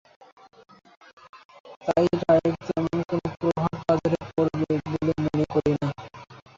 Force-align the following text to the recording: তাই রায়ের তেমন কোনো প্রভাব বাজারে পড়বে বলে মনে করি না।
তাই 1.85 2.05
রায়ের 2.19 2.55
তেমন 2.67 2.99
কোনো 3.09 3.27
প্রভাব 3.39 3.73
বাজারে 3.87 4.19
পড়বে 4.35 4.73
বলে 4.91 5.13
মনে 5.25 5.45
করি 5.53 5.71
না। 5.81 5.89